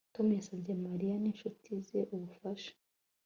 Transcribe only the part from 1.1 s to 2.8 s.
ninshuti ze ubufasha